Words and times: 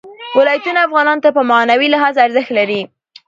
ولایتونه 0.37 0.79
افغانانو 0.87 1.23
ته 1.23 1.29
په 1.37 1.41
معنوي 1.51 1.87
لحاظ 1.93 2.15
ارزښت 2.25 2.51
لري. 2.57 2.81